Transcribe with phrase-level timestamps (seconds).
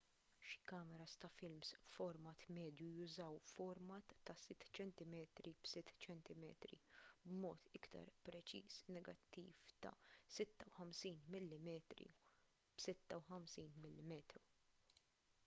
[0.49, 5.13] xi kameras ta’ films b’format medju jużaw format ta’ 6 cm
[5.65, 9.51] b’6 cm b’mod iktar preċiż negattiv
[9.85, 9.91] ta’
[10.37, 11.53] 56 mm
[11.97, 14.17] b’56 mm